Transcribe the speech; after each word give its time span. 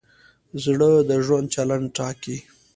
زړه 0.63 0.89
د 1.09 1.11
ژوند 1.25 1.47
چلند 1.55 1.85
ټاکي. 1.97 2.37